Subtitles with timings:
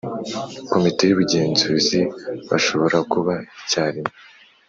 [0.71, 1.99] Komite y ubugenzuzi
[2.49, 4.09] bashobora kuba icyarimwe